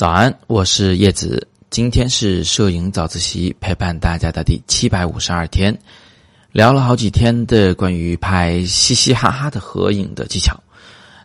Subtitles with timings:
[0.00, 1.46] 早安，我是叶子。
[1.68, 5.78] 今天是摄影早自习陪伴大家的第七百五十二天，
[6.52, 10.58] 聊了好几天的关于拍嘻嘻哈哈的合影的技巧。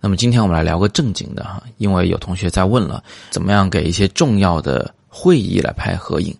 [0.00, 6.34] 那么今天我们来聊个正经的哈，因为有同学在问了，怎么样给一些重要的会议来拍合影？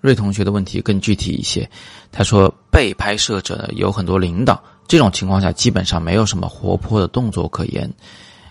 [0.00, 1.68] 瑞同学的问题更具体一些，
[2.10, 7.92] 他说被拍摄者有很多领导，这种情况下基本上没有什么活泼的动作可言，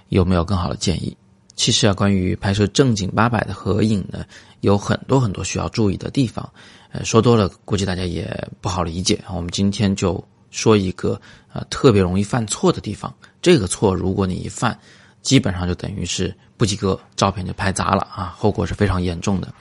[0.09, 1.17] 有没有更好的建议？
[1.55, 4.25] 其实啊，关于拍摄正经八百的合影呢，
[4.61, 6.47] 有很多很多需要注意的地方。
[6.91, 8.29] 呃，说多了估计大家也
[8.61, 9.21] 不好理解。
[9.33, 11.19] 我们今天就说一个
[11.53, 13.13] 呃特别容易犯错的地方。
[13.41, 14.77] 这个错如果你一犯，
[15.21, 19.53] 基本上就等于是不及格，照片就拍砸了啊，后果是非常严重的。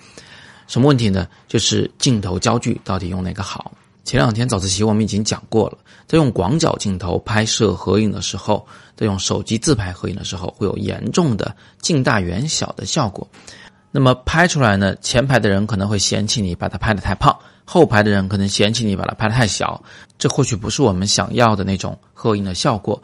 [0.66, 1.28] 什么问题呢？
[1.46, 3.72] 就是镜头焦距到底用哪个好？
[4.04, 13.26] 前两天早自习我们已经讲过了，在用广角镜头拍摄合影的时候，在用手机自拍合影的时候，会有严重的近大远小的效果。
[13.90, 19.82] 那么拍出来呢，前排的人可能会嫌弃你把它拍得太胖，后排的人可能嫌弃你把它拍得太小，
[20.18, 23.02] 这或许不是我们想要的那种合影的效果。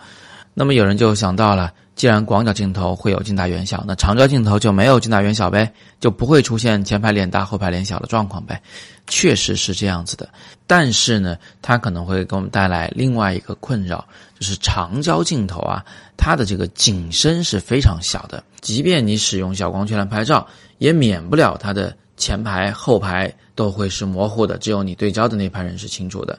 [0.52, 1.72] 那么有人就想到了。
[2.00, 5.70] 既然广角镜头会有近大远小，那长焦镜头就没有近大远小呗，
[6.00, 8.58] 就不会出现前排脸大后排脸小的状况呗。
[9.06, 10.26] 确实是这样子的，
[10.66, 14.02] 但是呢，它可能会给我们带来另外一个困扰，
[14.38, 15.84] 就是长焦镜头啊，
[16.16, 20.46] 它的这个景深是非常小的，即便你使用小光圈来拍照，
[20.78, 26.38] 也免不了它的前排后排都会是模糊的，只有你对焦的那排人是清楚的。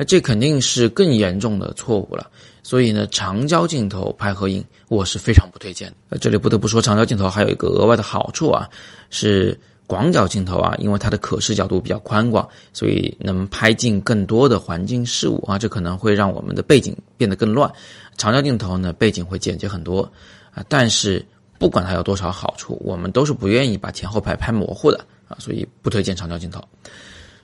[0.00, 2.30] 那这肯定是更严重的错误了，
[2.62, 6.16] 所以呢，长焦镜头拍合影我是非常不推荐的。
[6.16, 8.66] 这里不得不说，长焦镜头还有一个额外的好处啊，
[9.10, 17.70] 是广角镜头啊，因为它的可视角度比较宽广，所以能拍进更多的环境事物啊，这可能会让我们的背景变得更乱。
[18.16, 20.10] 长焦镜头呢，背景会简洁很多
[20.54, 21.22] 啊，但是
[21.58, 24.98] 不管它有多少好处，我们都是不愿意把前后排拍模糊的
[25.28, 26.64] 啊，所以不推荐长焦镜头。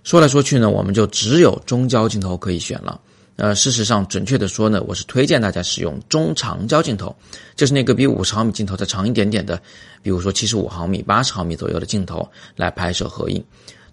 [0.07, 3.01] 说来说去呢，我们就只有中焦镜头可以选了。
[3.35, 7.14] 呃，事实上，准确的说呢，我是推荐大家使用中长焦镜头，
[7.57, 9.61] 就是那个比五十毫米镜头再长一点点的，
[10.05, 13.45] 比如说七十五毫米、八十毫米左右的镜头来拍摄合影。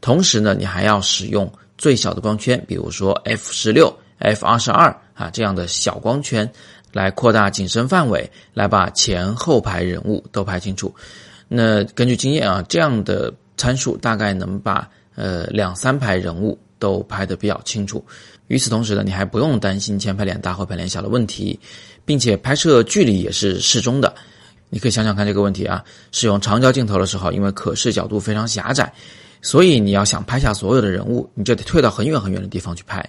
[0.01, 6.47] 同时呢，你还要使用最小的光圈，比如说 f 十六、f 二十二啊这样的小光圈，
[6.91, 10.93] 来扩大景深范围，来把前后排人物都拍清楚。
[11.47, 14.87] 那根据经验啊，这样的参数大概能把。
[15.15, 18.03] 呃，两三排人物都拍得比较清楚。
[18.47, 21.59] 与此同时呢，你还不用担心前排脸大后排脸小的问题，
[22.05, 24.13] 并且拍摄距离也是适中的。
[24.69, 25.83] 你可以想想看这个问题啊。
[26.11, 28.91] 使用长焦镜头的时候，因为可视角度非常狭窄，
[29.41, 32.99] 所以你要想拍下所有的人物，你就得退到很远很远的地方去拍。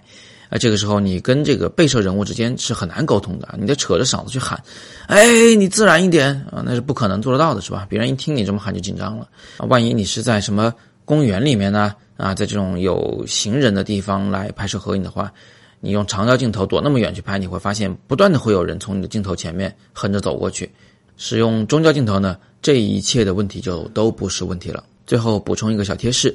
[0.50, 4.62] 啊，这个时候你跟这个被摄人物之间是很难沟通的，你得扯着嗓子去喊
[5.08, 7.86] ：“哎，你自然一点啊！”那是不可能做得到的，是吧？
[7.88, 9.26] 别人一听你这么喊就紧张了。
[9.66, 10.72] 万一你是在什么？
[11.04, 15.32] 公园里面呢，啊，在这种有行人的地方来拍摄合影的话，
[15.80, 20.70] 你用长焦镜头躲那么远去拍，你会发现不断的会有人从你的镜头前面横着走过去。
[21.16, 24.82] 使用中焦镜头呢，这一切的问题就都不是问题了。
[25.06, 26.34] 最后补充一个小贴士，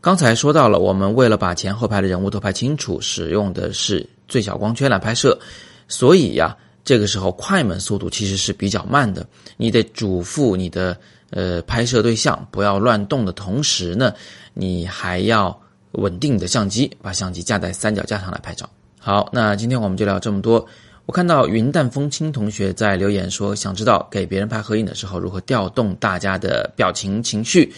[0.00, 5.38] 刚才说到了，我们为了把前后排的人物都拍清楚，使用的是最小光圈来拍摄，
[5.88, 10.96] 所以呀，这个时候快门速度其实是比较慢的，你得嘱咐你的。
[11.30, 14.14] 呃，拍摄对象不要乱动的同时呢，
[14.52, 15.58] 你还要
[15.92, 18.70] 稳定的相机，把相机架在三脚架上来拍照。
[19.00, 20.64] 好，那今天我们就聊这么多。
[21.06, 27.72] 我看到云淡风轻同学在留言说，想知道给别人拍合影的时候如何调动大家的表情情绪。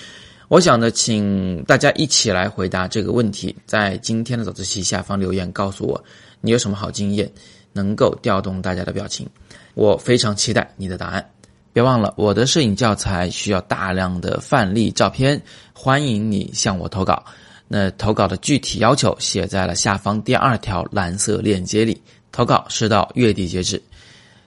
[0.48, 6.04] 我想呢，请大家一起来回答这个问题，在今天的早自习下方留言告诉我，
[6.42, 7.30] 你有什么好经验
[7.76, 9.28] 能够调动大家的表情？
[9.74, 11.30] 我非常期待你的答案。
[11.74, 15.40] 别忘了，我的摄影教材需要大量的范例照片，
[15.74, 17.22] 欢迎你向我投稿。
[17.68, 22.00] 那投稿的具体要求写在了下方第二条蓝色链接里，
[22.32, 23.80] 投稿是到月底截止。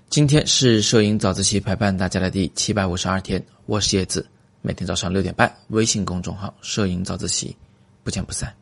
[0.10, 4.26] 今天是摄影早自习陪伴大家的第七百五十二天，我是叶子，
[4.64, 7.56] 每天早上六点半，微信公众号“摄影早自习”，
[8.04, 8.59] 不见不散。